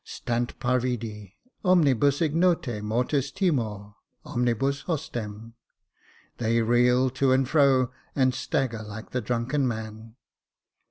—* 0.03 0.03
Stant 0.19 0.57
pavidi. 0.59 1.35
Omnibus 1.63 2.21
ignota 2.23 2.81
mortis 2.81 3.29
timor, 3.31 3.97
omnibus 4.25 4.85
hostem^ 4.85 5.53
—* 6.09 6.37
They 6.39 6.63
reel 6.63 7.11
to 7.11 7.31
and 7.31 7.47
fro, 7.47 7.91
and 8.15 8.33
stagger 8.33 8.81
like 8.81 9.13
a 9.13 9.21
drunken 9.21 9.67
man.' 9.67 10.15